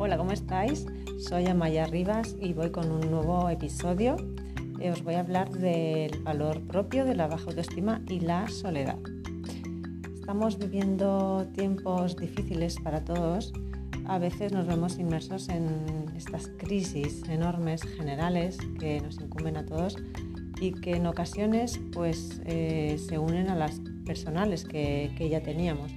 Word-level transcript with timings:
Hola, 0.00 0.16
¿cómo 0.16 0.30
estáis? 0.30 0.86
Soy 1.18 1.46
Amaya 1.46 1.84
Rivas 1.86 2.36
y 2.40 2.52
voy 2.52 2.70
con 2.70 2.88
un 2.92 3.10
nuevo 3.10 3.50
episodio. 3.50 4.14
Eh, 4.78 4.92
os 4.92 5.02
voy 5.02 5.14
a 5.14 5.20
hablar 5.20 5.50
del 5.50 6.22
valor 6.22 6.60
propio, 6.68 7.04
de 7.04 7.16
la 7.16 7.26
baja 7.26 7.46
autoestima 7.46 8.00
y 8.06 8.20
la 8.20 8.46
soledad. 8.46 8.96
Estamos 10.14 10.56
viviendo 10.56 11.48
tiempos 11.52 12.16
difíciles 12.16 12.76
para 12.76 13.04
todos. 13.04 13.52
A 14.06 14.20
veces 14.20 14.52
nos 14.52 14.68
vemos 14.68 15.00
inmersos 15.00 15.48
en 15.48 15.66
estas 16.16 16.46
crisis 16.46 17.28
enormes, 17.28 17.82
generales, 17.82 18.56
que 18.78 19.00
nos 19.00 19.20
incumben 19.20 19.56
a 19.56 19.66
todos 19.66 19.96
y 20.60 20.74
que 20.74 20.94
en 20.94 21.08
ocasiones 21.08 21.80
pues, 21.92 22.40
eh, 22.44 22.98
se 23.04 23.18
unen 23.18 23.50
a 23.50 23.56
las 23.56 23.80
personales 24.06 24.62
que, 24.62 25.12
que 25.18 25.28
ya 25.28 25.42
teníamos 25.42 25.90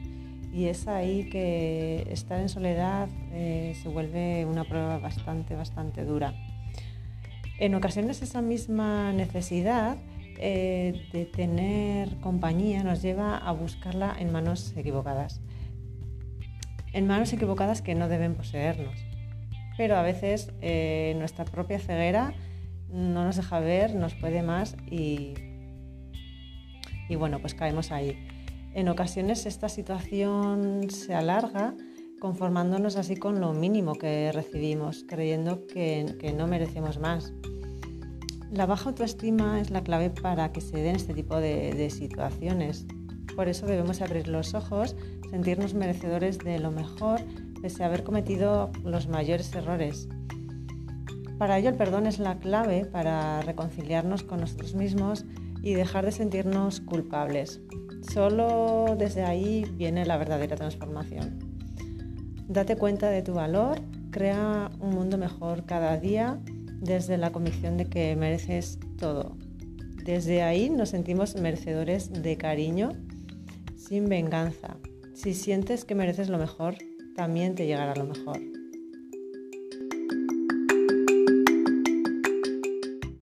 y 0.52 0.66
es 0.66 0.88
ahí 0.88 1.30
que 1.30 2.08
estar 2.12 2.40
en 2.40 2.50
soledad 2.50 3.08
eh, 3.34 3.74
se 3.82 3.88
vuelve 3.88 4.46
una 4.46 4.66
prueba 4.66 5.00
bastante, 5.00 5.56
bastante 5.56 6.04
dura. 6.04 6.34
En 7.60 7.76
ocasiones 7.76 8.22
esa 8.22 8.42
misma 8.42 9.14
necesidad 9.14 9.98
eh, 10.38 11.08
de 11.14 11.26
tener 11.26 12.18
compañía 12.20 12.84
nos 12.84 13.02
lleva 13.02 13.38
a 13.38 13.52
buscarla 13.52 14.16
en 14.20 14.32
manos 14.32 14.74
equivocadas. 14.76 15.40
En 16.94 17.08
manos 17.08 17.32
equivocadas 17.32 17.82
que 17.82 17.96
no 17.96 18.10
deben 18.10 18.36
poseernos. 18.36 18.96
Pero 19.78 19.96
a 19.96 20.02
veces 20.02 20.52
eh, 20.62 21.16
nuestra 21.18 21.46
propia 21.46 21.80
ceguera 21.80 22.34
no 22.90 23.24
nos 23.24 23.38
deja 23.38 23.60
ver, 23.60 23.96
nos 23.96 24.16
puede 24.16 24.42
más 24.42 24.76
y, 24.90 25.34
y 27.08 27.16
bueno, 27.16 27.40
pues 27.40 27.54
caemos 27.54 27.92
ahí. 27.92 28.18
En 28.74 28.88
ocasiones 28.88 29.46
esta 29.46 29.68
situación 29.68 30.90
se 30.90 31.14
alarga 31.14 31.76
conformándonos 32.22 32.96
así 32.96 33.18
con 33.18 33.42
lo 33.42 33.52
mínimo 33.52 33.96
que 33.96 34.32
recibimos, 34.32 35.04
creyendo 35.08 35.66
que, 35.68 36.34
no 36.38 36.48
merecemos 36.48 37.00
más. 37.00 37.34
La 38.52 38.66
baja 38.66 38.90
autoestima 38.90 39.60
es 39.60 39.72
la 39.72 39.84
clave 39.84 40.10
para 40.10 40.52
que 40.54 40.62
se 40.62 40.78
den 40.78 40.96
este 40.96 41.14
tipo 41.14 41.38
de, 41.38 41.74
de 41.74 41.90
situaciones. 41.90 42.86
Por 43.36 43.50
eso 43.50 43.66
debemos 43.66 44.02
abrir 44.02 44.28
los 44.28 44.54
ojos, 44.54 44.96
sentirnos 45.30 45.74
merecedores 45.74 46.38
de 46.38 46.60
lo 46.60 46.72
mejor, 46.72 47.22
pese 47.62 47.84
a 47.84 47.88
haber 47.88 48.04
cometido 48.04 48.72
los 48.84 49.08
mayores 49.08 49.54
errores. 49.54 50.08
Para 51.38 51.58
ello 51.58 51.70
el 51.70 51.76
perdón 51.76 52.06
es 52.08 52.20
la 52.20 52.38
clave 52.38 52.86
para 52.86 53.42
reconciliarnos 53.42 54.24
con 54.24 54.42
nosotros 54.42 54.76
mismos 54.76 55.26
y 55.62 55.74
dejar 55.74 56.06
de 56.06 56.12
sentirnos 56.12 56.82
culpables. 56.82 57.62
Solo 58.12 58.96
desde 58.98 59.24
ahí 59.24 59.66
viene 59.76 60.06
la 60.06 60.18
verdadera 60.18 60.56
transformación. 60.56 61.40
Date 62.48 62.76
cuenta 62.76 63.10
de 63.10 63.22
tu 63.22 63.34
valor, 63.34 63.80
crea 64.12 64.72
un 64.80 64.96
mundo 64.96 65.18
mejor 65.18 65.66
cada 65.66 65.98
día 65.98 66.40
desde 66.82 67.18
la 67.18 67.32
convicción 67.32 67.78
de 67.78 67.86
que 67.86 68.16
mereces 68.16 68.80
todo. 68.98 69.38
Desde 70.04 70.42
ahí 70.42 70.70
nos 70.70 70.90
sentimos 70.90 71.36
merecedores 71.36 72.12
de 72.12 72.38
cariño 72.38 72.90
sin 73.78 74.10
venganza. 74.10 74.78
Si 75.14 75.34
sientes 75.34 75.86
que 75.86 75.96
mereces 75.96 76.30
lo 76.30 76.40
mejor, 76.40 76.76
también 77.16 77.56
te 77.56 77.68
llegará 77.68 77.96
lo 77.96 78.06
mejor. 78.06 78.40